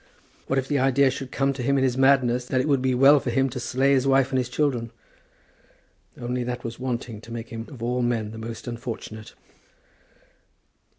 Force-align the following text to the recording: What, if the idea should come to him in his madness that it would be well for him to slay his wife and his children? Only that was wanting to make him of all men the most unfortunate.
What, 0.47 0.57
if 0.57 0.67
the 0.67 0.79
idea 0.79 1.11
should 1.11 1.31
come 1.31 1.53
to 1.53 1.61
him 1.61 1.77
in 1.77 1.83
his 1.83 1.95
madness 1.95 2.45
that 2.45 2.59
it 2.59 2.67
would 2.67 2.81
be 2.81 2.95
well 2.95 3.19
for 3.19 3.29
him 3.29 3.51
to 3.51 3.59
slay 3.59 3.91
his 3.93 4.07
wife 4.07 4.29
and 4.31 4.39
his 4.39 4.49
children? 4.49 4.89
Only 6.19 6.43
that 6.43 6.63
was 6.63 6.79
wanting 6.79 7.21
to 7.21 7.31
make 7.31 7.49
him 7.49 7.67
of 7.69 7.83
all 7.83 8.01
men 8.01 8.31
the 8.31 8.39
most 8.39 8.67
unfortunate. 8.67 9.35